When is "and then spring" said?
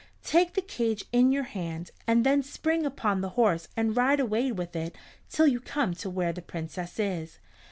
2.07-2.87